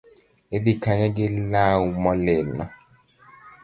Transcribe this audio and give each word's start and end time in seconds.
Idhi 0.55 0.73
kanye 0.83 1.07
gi 1.15 1.27
law 1.53 1.81
molil 2.03 2.47
no 2.57 2.65